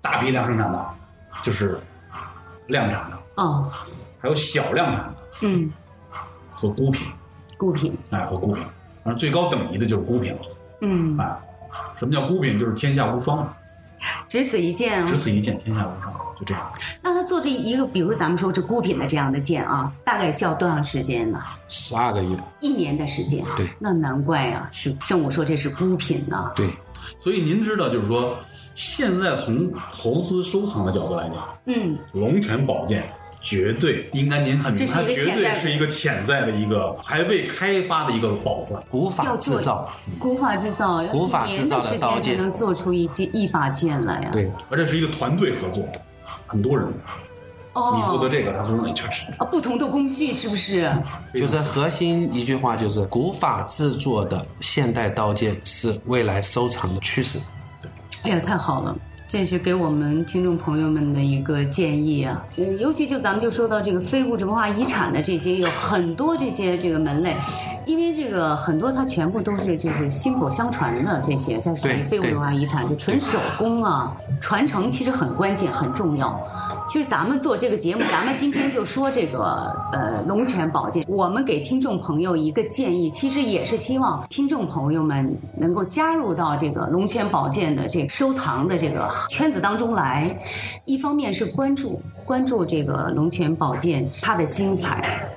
[0.00, 0.86] 大批量生产的，
[1.42, 1.76] 就是
[2.68, 3.68] 量产的，哦，
[4.20, 5.68] 还有小量产的嗯，
[6.48, 7.04] 和孤品，
[7.58, 8.64] 孤品，哎，和孤品。
[9.02, 10.40] 反正最高等级的就是孤品了，
[10.82, 11.36] 嗯，哎，
[11.96, 12.56] 什么叫孤品？
[12.56, 13.44] 就是天下无双，
[14.28, 15.16] 只此一件啊只。
[15.16, 16.72] 此一件，天下无双，就这样。
[17.02, 21.40] 那他做这一个，比如咱们说这孤品的这样的剑啊，大概需要多长时间呢？
[21.68, 23.44] 十二个月，一年的时间。
[23.56, 26.52] 对，那难怪啊，是圣武说这是孤品呢。
[26.54, 26.70] 对，
[27.18, 28.36] 所以您知道，就是说，
[28.74, 33.08] 现在从投资收藏的角度来讲，嗯龙泉宝剑
[33.40, 38.82] 绝对应该您很明白，这是它绝一个潜在的对是一个潜在的一个还未开发的一个宝藏。
[38.90, 44.30] 古法制造，古法制造，要古法一年制造的时间刀剑才能做出一件一把剑来呀。
[44.32, 45.86] 对，而且是一个团队合作，
[46.46, 46.86] 很多人，
[47.72, 50.90] 哦，你负责这个，他负责那，就是啊，不同的工序是不是？
[51.34, 57.38] 就是核心一句话就是古法制作的现代刀剑是未来收藏的趋势。
[58.24, 58.96] 哎呀，太好了！
[59.28, 67.36] 这是给我们听众朋友们的一个建议啊，嗯，尤其就咱们就说到这个非物质文化遗产的这些，有很多这些这个门类，
[67.86, 76.38] 因为这个很多它全部都是就是薪口相传的这些，这属于非物质文化遗产，就纯手工啊，传承其实很关键很重要。
[76.88, 90.36] 其实咱们做这个节目，咱们今天就说这个呃龙泉宝剑，我们给听众朋友一个建议，其实也是希望听众朋友们能够加入到这个龙泉宝剑的这收藏的这个圈子当中来。
[90.86, 95.28] 一方面是关注关注这个龙泉宝剑它的精彩。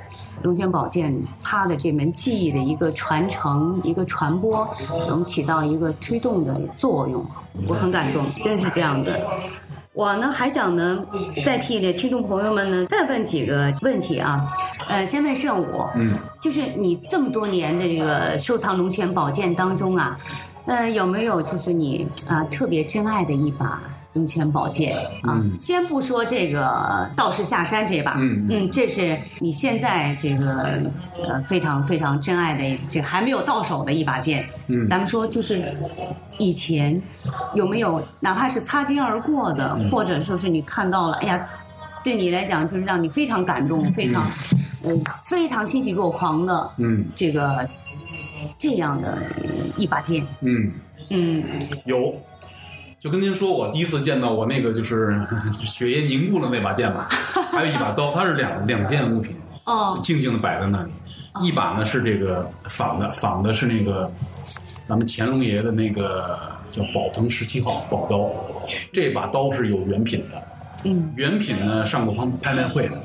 [0.44, 4.68] 龙泉宝剑它的这门技艺的一个传承、一个传播，
[5.08, 7.26] 能起到一个推动的作用。
[7.68, 9.20] 我很感动，真是这样的。
[9.94, 11.04] 我呢还想呢，
[11.44, 14.48] 再替的听众朋友们呢再问几个问题啊。
[14.88, 20.18] 呃，先问圣武，嗯，就是你这么多年的这个收藏龙泉宝剑当中啊，
[20.66, 23.82] 呃，有没有就是你啊、特别珍爱的一把
[24.14, 25.40] 龙泉宝剑啊？
[25.60, 30.82] 先不说这个道士下山这把，嗯嗯，这是你现在这个
[31.24, 34.44] 呃非常非常珍爱的这还没有到手的一把剑。
[34.68, 35.72] 嗯咱们说就是
[36.40, 37.00] 以前
[37.54, 41.48] 有没有哪怕是擦肩而过的，嗯或者说是你看到了，哎呀，
[42.04, 44.26] 对你来讲就是让你非常感动，非常
[44.84, 47.68] 嗯、非常欣喜若狂的嗯这个
[48.58, 49.18] 这样的
[49.78, 50.26] 一把剑。
[50.42, 50.72] 嗯，
[51.12, 51.44] 嗯，
[51.86, 52.16] 有。
[53.00, 55.26] 就跟您说，我第一次见到我那个就是
[55.64, 57.08] 血液凝固的那把剑吧，
[57.52, 59.34] 还有一把刀，它是两两件物品，
[59.64, 60.92] 哦，静静的摆在那里。
[61.42, 64.12] 一把呢是这个仿的，仿的是那个
[64.84, 66.38] 咱们乾隆爷的那个
[66.72, 68.30] 叫宝腾十七号宝刀，
[68.92, 70.44] 这把刀是有原品的，
[70.84, 73.02] 嗯，原品呢上过拍拍卖会的，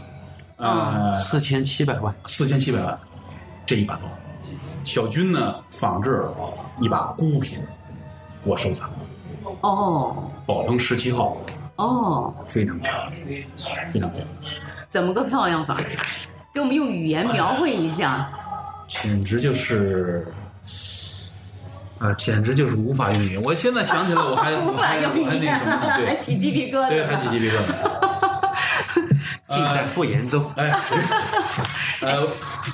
[0.57, 2.98] 呃，四千七百万，四千七百万，
[3.64, 4.02] 这一把刀。
[4.85, 6.35] 小军呢仿制了
[6.80, 7.59] 一把孤品，
[8.42, 8.90] 我收藏，
[9.61, 11.37] 哦，宝腾十七号，
[11.76, 13.12] 哦，非常漂亮，
[13.92, 14.28] 非常漂亮，
[14.88, 15.78] 怎么个漂亮法？
[16.52, 18.28] 给我们用语言描绘一下。
[18.87, 20.26] 简直就是。
[21.98, 23.42] 啊，简直就是无法用语言。
[23.42, 26.88] 我现在想起来，我还 无法还用语言我还那什么呢？， 还起鸡皮疙瘩。
[26.88, 28.34] 对，还起鸡皮疙瘩。
[29.48, 30.44] 尽在不言中。
[30.57, 30.72] 哎，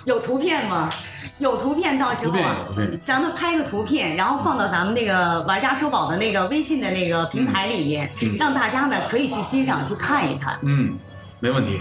[0.05, 0.91] 有图片吗？
[1.39, 2.67] 有图片，到时候啊
[3.05, 10.59] 咱们拍个图片，然后放到咱们那个玩家收宝的那个微信的那个平台里面，嗯让大家呢可以去欣赏、去看一看。
[10.63, 10.99] 嗯，
[11.39, 11.81] 没问题。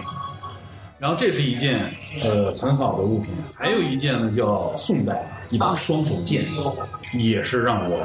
[0.98, 1.92] 然后这是一件
[2.24, 6.46] 呃很好的物品，还有一件呢叫宋代一把双手剑，
[7.14, 8.00] 也是让我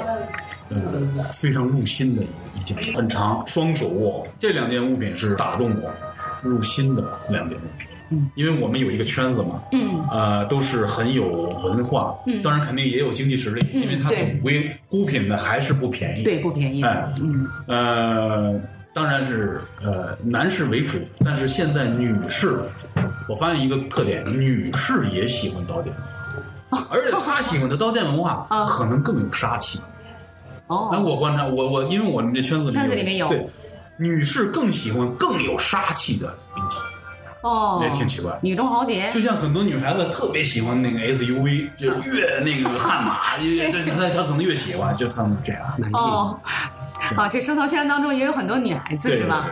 [0.70, 2.22] 嗯非常入心的
[2.54, 4.26] 一件，很长，双手握。
[4.38, 5.90] 这两件物品是打动我
[6.44, 7.88] 入心的两件物品。
[8.10, 10.04] 嗯，因为我们有一个圈子嘛，嗯。
[10.10, 11.26] 呃，都是很有
[11.64, 12.42] 文化，嗯。
[12.42, 16.82] 当然肯定也有经济实力，嗯因为它总归孤品呢还是不便宜，对，不便宜。
[16.82, 16.88] 的。
[16.88, 17.14] 哎。
[17.22, 17.46] 嗯。
[17.66, 18.60] 呃，
[18.92, 22.60] 当然是呃男士为主，但是现在女士，
[23.26, 25.90] 我发现一个特点，女士也喜欢刀剑，
[26.90, 28.66] 而且她喜欢的刀剑文化 啊。
[28.66, 29.80] 可能更有杀气。
[30.66, 30.90] 哦。
[30.92, 33.28] 那哦，我观察，我我因为我们这圈子里圈子里面有。
[33.28, 33.46] 对，
[33.96, 36.78] 女士更喜欢更有杀气的兵器，
[37.42, 38.36] 哦，也挺奇怪。
[38.42, 39.08] 女中豪杰。
[39.10, 45.62] 就像很多女孩子特别喜欢那个 SUV，就是越那个悍马，越这她她可能越喜欢，就她们这样。
[45.92, 46.38] 哦，
[47.16, 49.48] 啊，这收藏圈当中也有很多女孩子是吧？？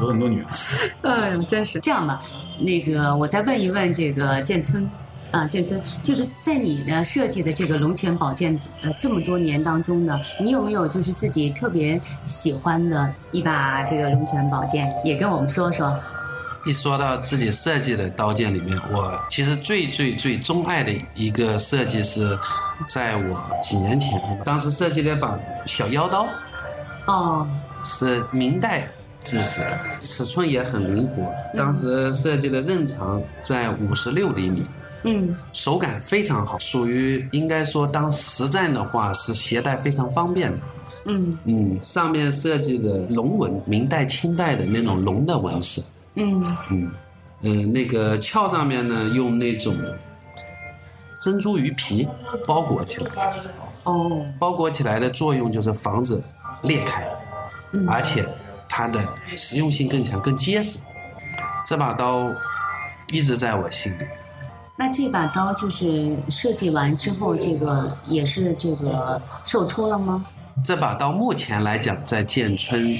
[0.00, 0.90] 有很多女孩子。
[1.02, 2.20] 哎 呦，真是这样吧？
[2.58, 4.88] 那个，我再问一问这个建村，
[5.34, 15.98] 啊，建村，就是在你的设计的这个龙泉宝剑呃这么多年当中呢，你有没有就是自己特别喜欢的一把这个龙泉宝剑，也跟我们说说？
[16.66, 22.38] 一说到自己设计的刀剑里面，我其实最最最钟爱的一个设计是，
[22.88, 26.26] 在我几年前，当时设计了一把小腰刀，
[27.06, 27.46] 哦，
[27.84, 28.88] 是明代
[29.22, 31.30] 制式的，尺寸也很灵活。
[31.54, 34.66] 当时设计的刃长在五十六厘米，嗯
[35.52, 40.58] 手感非常好，属于应该说当实战的话是携带非常方便的。
[41.06, 45.82] 嗯嗯，上面设计的龙纹，明代、清代的那种龙的纹饰。
[46.14, 46.90] 嗯嗯，
[47.42, 49.76] 呃，那个鞘上面呢，用那种
[51.20, 52.08] 珍珠鱼皮
[52.46, 53.34] 包裹起来，
[53.82, 56.18] 哦，包裹起来的作用就是防止
[56.62, 57.06] 裂开，
[57.72, 58.24] 嗯而且
[58.66, 59.00] 它的
[59.36, 60.78] 实用性更强，更结实。
[61.66, 62.30] 这把刀
[63.10, 64.04] 一直在我心里。
[64.76, 70.24] 那这把刀就是设计完之后，这个也是这个售出了吗？
[70.64, 72.96] 这把刀目前来讲，在建春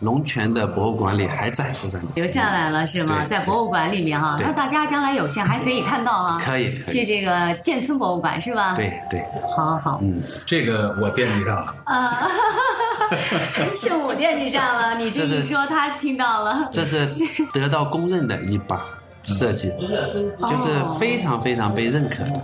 [0.00, 2.08] 龙泉的博物馆里还展示着呢。
[2.14, 3.24] 留下来了是吗？
[3.24, 6.38] 在博物馆里面哈，对那大家将来有幸还可以看到哈。
[6.38, 9.24] 可以，去这个建村博物馆是吧？，对对，
[9.56, 9.98] 好好好。
[10.02, 10.12] 嗯，
[10.46, 11.74] 这个我惦记上了。
[11.84, 12.28] 啊，
[13.76, 16.68] 是我惦记上了，你这一说他听到了。
[16.70, 17.14] 这是
[17.52, 18.84] 得到公认的一把
[19.34, 19.70] 设计，
[20.40, 22.42] 就是非常非常被认可的。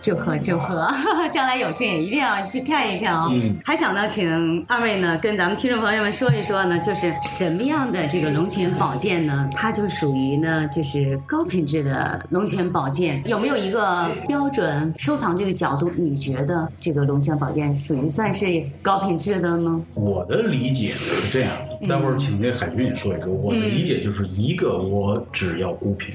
[0.00, 0.88] 祝贺祝贺！
[1.32, 9.48] 将来有幸也一定要去看一看哦、嗯还想呢，请二位呢跟咱们听众朋友们说一说呢，就是什么样的这个龙泉宝剑呢？
[9.54, 13.22] 它就属于呢，就是高品质的龙泉宝剑。
[13.26, 15.90] 有没有一个标准收藏这个角度？
[15.96, 19.80] 你觉得这个龙泉宝剑属于算是高品质的呢？
[19.94, 21.50] 我的理解呢是这样，
[21.86, 23.30] 待会儿请那海军也说一个。
[23.30, 26.12] 我的理解就是一个，我只要孤品，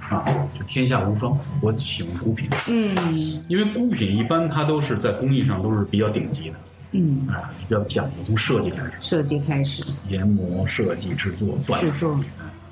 [0.00, 0.24] 啊，
[0.58, 1.38] 就天下无双。
[1.60, 6.56] 我喜欢孤品，嗯因为孤品一般它都是在工艺上都是比较顶级的，
[6.92, 12.18] 嗯，啊，比较讲究，从设计开始，设计开始研磨、设计、制作、锻制作。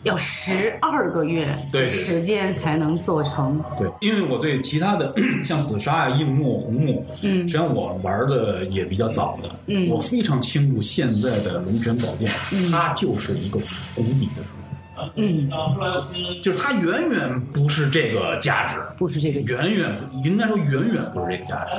[0.04, 1.82] 要十二个月对。
[1.82, 7.40] 对时间才能做成，对，因为我对其他的 像紫砂呀、硬木、红木，嗯。
[7.40, 9.88] 实际上我玩的也比较早的，嗯。
[9.88, 12.28] 我非常清楚现在的龙泉宝剑，
[12.70, 13.58] 它就是一个
[13.94, 14.42] 功底的
[15.16, 15.48] 嗯，
[16.42, 21.70] 就是它远远不是这个价值，不是这个远远不应该说远远不是这个价值。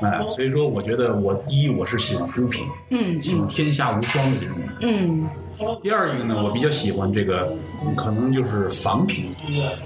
[0.00, 4.56] 哎，所以说我觉得我第一我是喜欢孤品，嗯喜欢天下无双的这种。
[4.80, 5.26] 嗯，
[5.82, 7.56] 第二一个呢，我比较喜欢这个，
[7.96, 9.34] 可能就是仿品，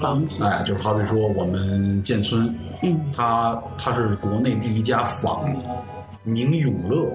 [0.01, 2.53] 仿品，哎，就是好比说我们建村，
[2.83, 3.01] 嗯。
[3.15, 5.49] 它它是国内第一家仿
[6.23, 7.11] 明永乐，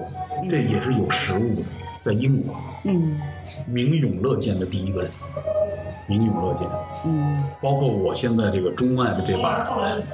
[0.48, 1.62] 这也是有实物的，
[2.02, 3.20] 在英国，嗯。
[3.66, 5.10] 明永乐建的第一个人，
[6.06, 6.68] 明永乐剑，
[7.06, 7.44] 嗯。
[7.60, 9.66] 包括我现在这个钟爱的这把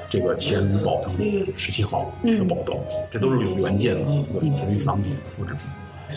[0.08, 1.12] 这个乾隆宝腾
[1.56, 2.74] 十七号这个宝刀，
[3.10, 5.64] 这都是有原件的，这个属于仿品复制品。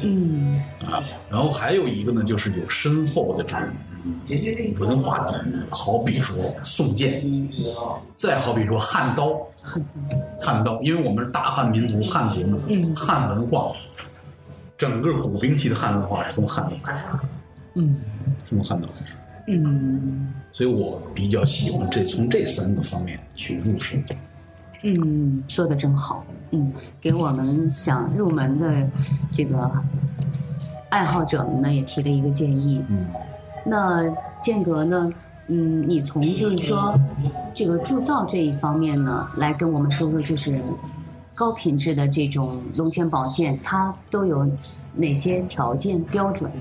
[0.04, 3.60] 嗯啊，然后还有一个呢，就是有深厚的这种
[4.04, 4.16] 嗯
[4.80, 7.24] 文化底蕴，好比说宋剑，
[8.18, 9.38] 再好比说汉刀，
[10.42, 12.96] 汉刀，因为我们是大汉民族，汉族嘛，嗯。
[12.96, 13.76] 汉文化，
[14.78, 17.20] 整个古兵器的汉文化是从汉刀开始的，
[17.76, 18.02] 嗯。
[18.44, 19.12] 是从汉刀开始，
[19.48, 20.34] 嗯。
[20.54, 23.98] 所以我比较喜欢这从这三个方面去入手。
[24.86, 26.72] 嗯，说的真好，嗯，
[27.02, 28.88] 给我们想入门的
[29.34, 29.72] 这个
[30.90, 33.08] 爱好者们呢也提了一个建议，嗯，
[33.66, 34.08] 那
[34.44, 35.12] 间隔呢？
[35.48, 37.00] 嗯，你从就是说
[37.54, 40.60] 这个铸造这一方面呢，来跟我们说说，就是
[41.34, 44.48] 高品质的这种龙泉宝剑，它都有
[44.94, 46.52] 哪些条件标准？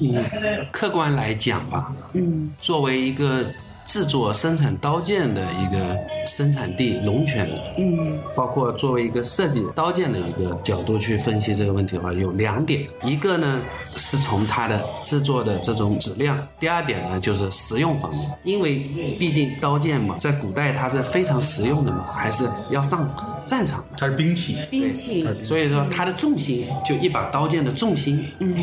[0.00, 0.24] 嗯，
[0.70, 3.44] 客观来讲吧，嗯作为一个
[3.86, 5.96] 制作生产刀剑的一个
[6.26, 7.98] 生产地龙泉，嗯。
[8.34, 13.60] 包括作为一个设计刀剑的一个角度去分析这个问题的话，有两点，一个呢
[13.96, 18.78] 是从它的制作的这种质量，第二点呢就是实用方面，因为
[19.18, 23.08] 毕竟刀剑嘛，在古代它是非常实用的嘛，还是要上
[23.46, 23.96] 战场的。
[23.96, 28.56] 它是兵器，兵器，所以说，它的重心就一把刀剑的重心，嗯。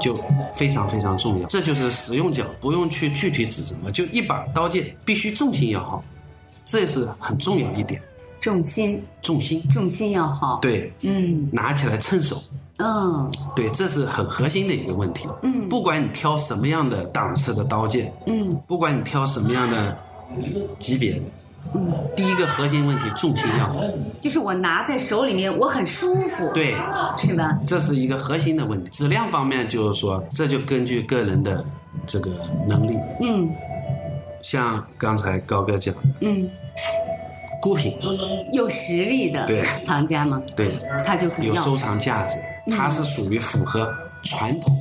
[0.00, 0.18] 就
[0.52, 1.46] 非常非常重要。
[1.46, 6.02] 这就是实用角，不用去具体指什么，就一把刀剑必须重心要好，
[6.64, 8.00] 这是很重要一点。
[8.40, 9.02] 重心。
[9.20, 11.48] 重心，重心要好，，对，嗯。
[11.52, 12.42] 拿起来趁手，
[12.78, 13.30] 嗯。
[13.54, 15.28] 对，这是很核心的一个问题。
[15.42, 15.68] 嗯。
[15.68, 18.48] 不管你挑什么样的档次的刀剑，嗯。
[18.66, 19.94] 不管你挑什么样的
[20.78, 21.22] 级别的，
[21.74, 23.82] 嗯，第一个核心问题重心要好，
[24.20, 26.74] 就是我拿在手里面，我很舒服，，对，
[27.16, 27.58] 是吧？
[27.66, 28.90] 这是一个核心的问题。
[28.90, 31.64] 质量方面就是说，这就根据个人的
[32.06, 32.30] 这个
[32.66, 33.48] 能力，嗯。
[34.42, 36.48] 像刚才高哥讲，嗯，
[37.60, 37.98] 孤品，
[38.54, 39.62] 有实力的对。
[39.84, 42.74] 藏家吗，对，他就可以有收藏价值，嗯。
[42.74, 43.92] 它是属于符合
[44.22, 44.74] 传统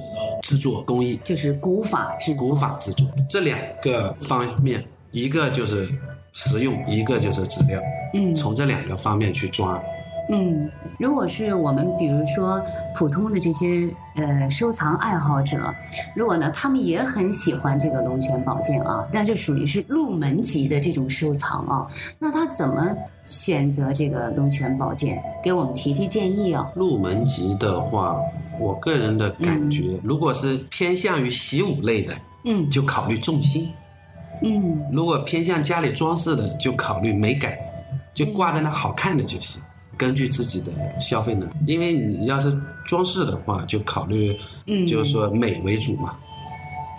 [0.44, 5.90] 制作工艺、就是古法制古法制作这两个方面，一个就是
[6.34, 7.82] 实用，一个就是质量，
[8.14, 9.82] 嗯从这两个方面去抓。
[10.32, 12.64] 嗯，如果是我们比如说
[12.96, 15.58] 普通的这些呃收藏爱好者，
[16.16, 21.88] 如果呢他们也很喜欢这个龙泉宝剑啊，但这属于是入门级的这种收藏啊，
[22.20, 22.96] 那他怎么
[23.28, 25.20] 选择这个龙泉宝剑？
[25.44, 26.64] 给我们提提建议啊。
[26.76, 28.22] 入门级的话，
[28.60, 33.64] 我个人的感觉，如果是偏向于习武类的，嗯就考虑重心；
[34.42, 37.54] 嗯如果偏向家里装饰的，就考虑美感，
[38.14, 39.62] 就挂在那好看的就行。
[39.98, 40.72] 根据自己的
[41.02, 46.16] 消费能力，因为你要是装饰的话，就考虑，嗯就是说美为主嘛。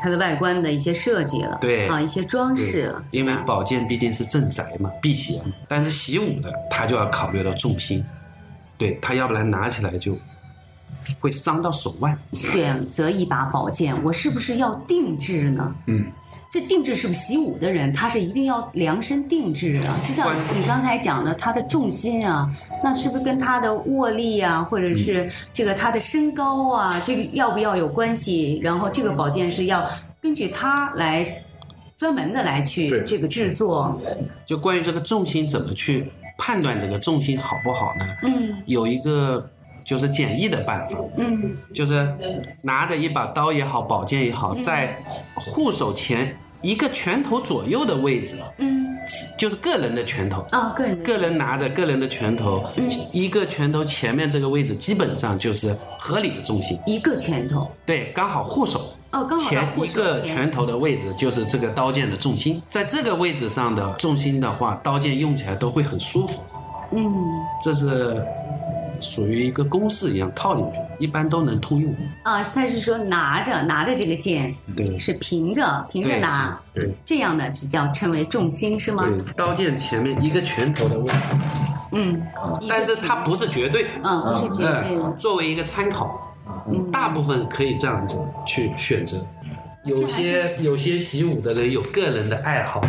[0.03, 5.53] 它的外观的一些设计了，对啊，一些装饰了，因为宝剑毕竟是镇宅嘛，辟邪嘛。
[5.68, 8.05] 但是习武的他就要考虑到重心，
[8.78, 10.16] 对他要不然拿起来就
[11.20, 12.16] 会伤到手腕。
[12.32, 15.74] 选择一把宝剑，我是不是要定制呢？
[15.86, 16.05] 嗯，
[16.51, 19.97] 这定制是不是习武的人，他是一定要量身定制啊？
[20.07, 22.51] 就像你刚才讲的，他的重心啊，
[22.83, 28.59] 那是不是跟他的握力啊，或者是这个他的身高啊，这个要不要有关系？
[28.63, 29.89] 然后这个宝剑是要
[30.21, 31.41] 根据他来
[31.97, 33.97] 专门的来去这个制作，
[34.45, 38.05] 就关于这个重心怎么去判断这个重心好不好呢？
[38.25, 39.49] 嗯有一个
[39.91, 41.57] 就是简易的办法，嗯。
[41.74, 42.09] 就是
[42.62, 44.97] 拿着一把刀也好，宝剑也好，在
[45.34, 46.32] 护手前
[46.62, 48.86] 一个拳头左右的位置，嗯。
[49.36, 50.47] 就是个人的拳头。
[50.53, 52.64] 啊，个人个人拿着个人的拳头，
[53.11, 57.68] 一个拳头前面这个位置基本上就是合理的重心，一个拳头。
[57.84, 58.78] 对，刚好护手
[59.11, 66.45] 哦，刚好前一个拳头的位置就是这个刀剑的重心，在这个位置上的重心的话，刀剑用起来都会很舒服，
[66.93, 67.12] 嗯。
[67.64, 68.24] 这是
[69.01, 71.95] 属于一个公式一样套进去，一般都能通用。
[72.23, 74.99] 啊，他是说拿着拿着这个剑对。
[74.99, 76.93] 是平着平着拿，对。
[77.05, 79.05] 这样的是叫称为重心是吗？
[79.05, 81.19] 对，刀剑前面一个拳头的位置，
[81.93, 82.21] 嗯，
[82.69, 84.87] 但是它不是绝对，嗯不是绝对的。
[84.91, 86.21] 嗯，作为一个参考，
[86.93, 89.17] 大部分可以这样子去选择。
[89.85, 92.81] 有些有些习武的人有个人的爱好，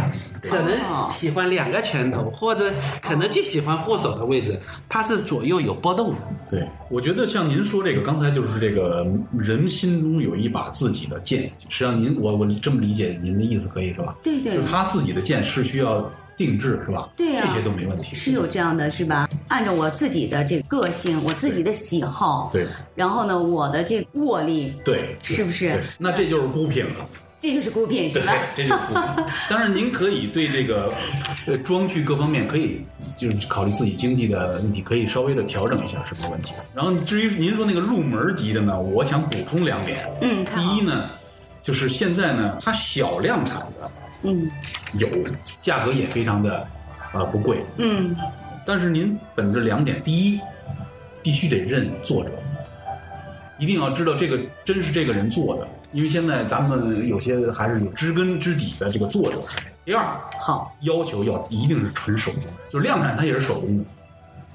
[0.41, 2.69] 可哦能喜欢两个拳头，或者
[3.01, 6.17] 可能就喜欢护手的位置，它是左右有波动的。
[6.49, 14.13] 对，我觉得像您说这个，刚才就是这个人心中有一把自己的剑，实际上您我我这么理解您的意思可以是吧？
[14.21, 16.11] 对对就是他自己的剑是需要
[16.41, 17.07] 定制是吧？
[17.15, 18.15] 对啊这些都没问题。
[18.15, 19.29] 是有这样的是吧？
[19.47, 27.07] 按照我自己的这个个性，我自己的喜好，对然后呢，我的这个握力，对，是不是，那这就是孤品了。
[27.39, 29.25] 这就是孤品是对吧？，这就是孤品。
[29.49, 30.93] 当然，您可以对这个
[31.47, 32.81] 呃装具各方面可以
[33.17, 36.63] 就是考虑自己经济的问题，可以稍微的调整一下是没问题的。
[36.75, 40.07] 然后至于您说那个入门级的呢，我想补充两点。
[40.21, 41.09] 嗯，第一呢，
[41.63, 43.89] 就是现在呢，它小量产的
[44.24, 44.49] 嗯。
[44.93, 45.07] 有，
[45.61, 46.67] 价格也非常的
[47.13, 47.63] 呃不贵。
[47.78, 48.15] 嗯。
[48.65, 50.39] 但是您本着两点，第一，
[51.24, 52.32] 必须得认作者，
[53.57, 59.39] 一定要知道这个真是这个人做的，因为现在咱们有些还是有知根知底的这个作者。
[59.84, 63.84] 第二，好，要求要一定是纯手工，就是量产它也是手工的，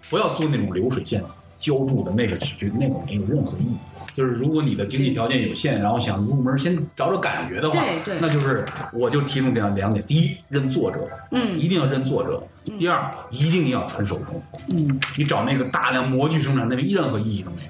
[0.08, 1.20] 不要做那种流水线
[1.58, 3.78] 浇筑的那个，就那个没有任何意义。
[4.14, 12.40] 就是如果你的经济条件有限，然后想入门先找找感觉的话对对，那就是我就提供这样两点：第一，认作者，嗯一定要认作者；
[12.78, 14.40] 第二，一定要纯手工。
[14.68, 15.00] 嗯。
[15.16, 17.68] 你找那个大量模具生产，那个任何意义都没有。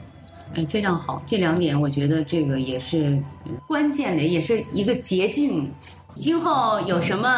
[0.55, 3.21] 哎，非常好，这两点我觉得这个也是
[3.67, 5.71] 关键的，也是一个捷径。
[6.19, 7.29] 今后有什么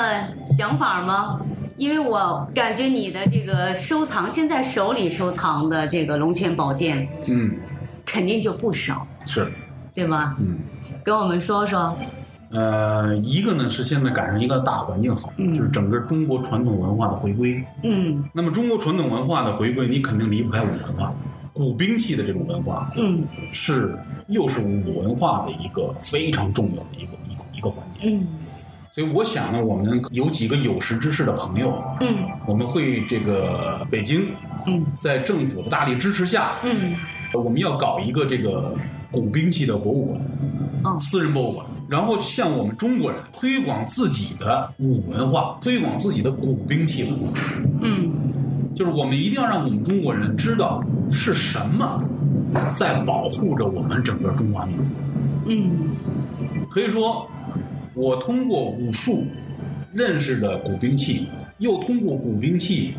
[0.45, 1.41] 想法吗？
[1.79, 7.53] 因为我感觉你的这个收藏，现在手里收藏的这个龙泉宝剑嗯，
[8.05, 9.51] 肯定就不少，是，
[9.95, 10.37] 对吧？
[10.41, 10.59] 嗯。
[11.03, 11.97] 跟我们说说。
[12.51, 17.63] 呃，一个呢是现在赶上一个大环境好，嗯就是整个中国传统文化的回归。
[17.83, 21.13] 嗯那么中国传统文化的回归，你肯定离不开武文化。
[21.53, 23.95] 古兵器的这种文化嗯是
[24.29, 28.09] 又是武文化的一个非常重要的一个一个一个环节。
[28.09, 28.27] 嗯
[28.99, 32.17] 所以我想呢，我们有几个有识之士的朋友，嗯。
[32.47, 34.27] 我们会这个北京
[34.67, 34.85] 嗯。
[34.99, 36.97] 在政府的大力支持下，嗯。
[37.33, 38.75] 我们要搞一个这个
[39.13, 40.21] 古兵器的博物馆，
[40.83, 40.99] 哦。
[40.99, 47.39] 私人博物馆，然后向我们中国人推广自己的武文化，推广自己的古兵器文化。
[47.81, 48.11] 嗯。
[48.75, 52.03] 就是我们一定要让我们中国人知道是什么
[52.75, 54.83] 在保护着我们整个中华民族。
[55.47, 55.71] 嗯。
[56.69, 57.25] 可以说，
[57.99, 59.27] 我通过武术
[59.93, 61.27] 认识了古兵器，
[61.59, 62.95] 又通过古兵器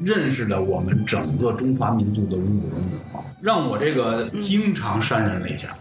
[0.00, 5.76] 认识了我们整个中华民族的武人文化，让我这个经常潸然泪下，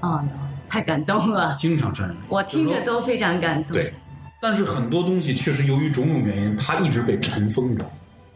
[0.00, 0.24] 哎呀，
[0.68, 2.20] 太感动了，经常潸然泪下。
[2.28, 3.72] 我听着都非常感动。
[3.72, 3.94] 对，
[4.42, 7.82] 但是很多东西确实由于种种原因，它一直被尘封着。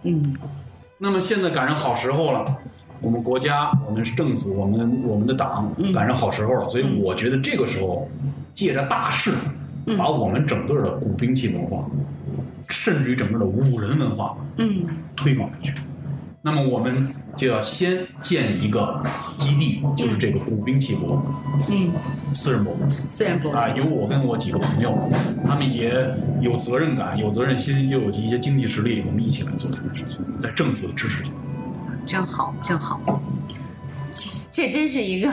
[0.05, 0.35] 嗯
[0.97, 2.57] 那么现在赶上好时候了，
[3.03, 8.09] 我们国家、我们政府、我们我们的党嗯赶上好时候了，所以我觉得这个时候
[8.55, 9.33] 借着大势，
[9.87, 11.85] 嗯把我们整个的古兵器文化，
[12.69, 14.85] 甚至于整个的武人文化嗯
[15.17, 15.73] 推广出去。
[16.43, 19.03] 那么我们就要先建一个
[19.37, 21.35] 基地，就是这个古兵器博物馆，
[21.69, 21.93] 嗯，
[22.35, 22.91] 私人博物馆。
[23.11, 24.97] 私人博物馆啊，由我跟我几个朋友，
[25.47, 25.93] 他们也
[26.41, 31.31] 有责任感、有责任心，又有一些经济实力，我们一起来做这件事情，在政府的支持下。
[32.07, 33.21] 真好，真好，
[34.11, 35.31] 这这真是一个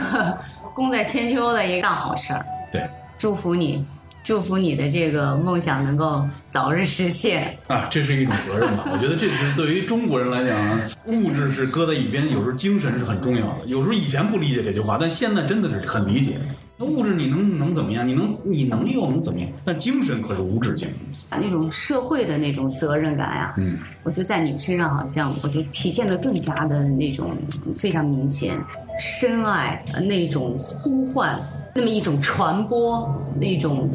[0.73, 2.45] 功在千秋的一个大好事儿。
[2.69, 2.85] 对，
[3.17, 3.83] 祝福你，
[4.23, 7.57] 祝福你的这个梦想能够早日实现。
[7.67, 8.85] 啊，这是一种责任吧？
[8.91, 13.65] 我觉得这是对于中国人来讲啊，物质是搁在一边，有时候精神是很重要的。
[13.65, 16.39] 有时候以前不理解这句话，但现在真的是很理解。
[16.79, 18.07] 那物质你能能怎么样？
[18.07, 19.49] 你能你能又能怎么样？
[19.65, 21.37] 但精神可是无止境的。
[21.41, 27.35] 那种社会的那种责任感呀、嗯，我觉得在你身上好像，我觉得体现的更加的那种
[27.75, 28.55] 非常明显，
[28.99, 31.35] 深爱呃那种呼唤，
[31.77, 33.07] 那么一种传播，
[33.39, 33.87] 那种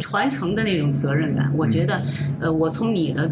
[0.00, 1.52] 传承的那种责任感。
[1.54, 2.02] 我觉得，
[2.40, 3.30] 呃，我从你的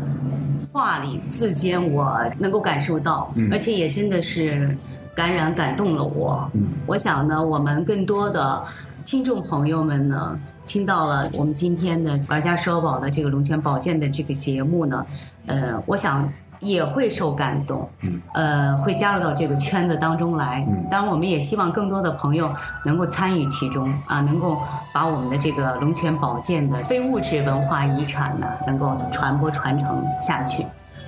[0.71, 4.77] 话里字间，我能够感受到，嗯而且也真的是
[5.15, 6.47] 感染感动了我。
[6.53, 8.63] 嗯我想呢，我们更多的
[9.07, 15.07] 听众朋友们呢，听到了我们今天的玩家说宝的这个龙泉宝剑的这个节目呢，
[15.47, 16.31] 呃，我想
[16.65, 20.65] 也会受感动，嗯，呃，会加入到这个圈子当中来。
[20.69, 22.53] 嗯当然，我们也希望更多的朋友
[22.85, 24.59] 能够参与其中啊，能够
[24.93, 30.62] 把我们的这个龙泉宝剑的非物质文化遗产呢，能够传播传承下去。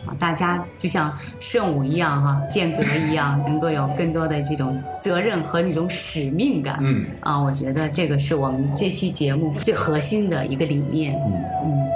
[0.07, 6.79] 啊，大家就像圣武一样哈、剑阁一样， 能够有更多的这种责任和那种使命感。
[6.81, 11.15] 嗯啊，我觉得这个是我们这期节目最核心的一个理念。
[11.27, 11.33] 嗯
[11.65, 11.87] 嗯，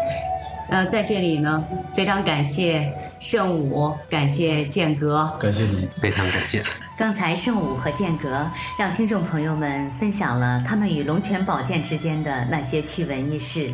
[0.70, 5.28] 呃，在这里呢，非常感谢圣武，感谢剑阁。
[5.40, 5.88] 感谢您。
[6.00, 6.62] 非常感谢。
[6.96, 8.48] 刚才圣武和剑阁
[8.78, 13.72] 让听众朋友们分享了他们与龙泉宝剑之间的那些趣闻轶事，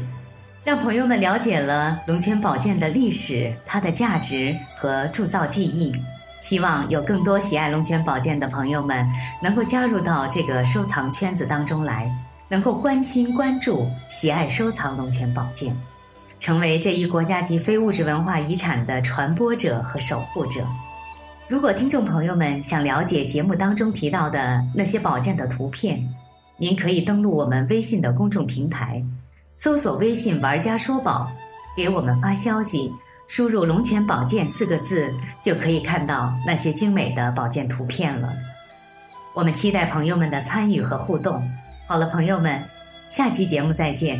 [0.64, 5.92] 让朋友们了解了龙泉宝剑的历史、它的价值和铸造技艺。
[6.40, 9.04] 希望有更多喜爱龙泉宝剑的朋友们
[9.42, 12.08] 能够加入到这个收藏圈子当中来，
[12.48, 15.74] 能够关心、关注、喜爱收藏龙泉宝剑，
[16.38, 20.60] 成为这一国家级非物质文化遗产的传播者和守护者。
[21.48, 26.02] 如果听众朋友们想了解节目当中提到的那些宝剑的图片，
[26.56, 29.02] 您可以登录我们微信的公众平台，
[29.56, 31.30] 搜索微信“玩家说宝”，
[31.76, 32.90] 给我们发消息，
[33.28, 35.12] 输入“龙泉宝剑”四个字，
[35.44, 38.32] 就可以看到那些精美的宝剑图片了。
[39.34, 41.40] 我们期待朋友们的参与和互动。
[41.86, 42.60] 好了，朋友们，
[43.08, 44.18] 下期节目再见。